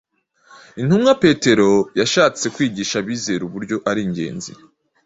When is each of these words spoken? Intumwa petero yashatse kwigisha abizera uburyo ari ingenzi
Intumwa 0.81 1.11
petero 1.23 1.69
yashatse 1.99 2.45
kwigisha 2.55 2.95
abizera 3.01 3.41
uburyo 3.45 3.77
ari 3.89 4.01
ingenzi 4.07 4.51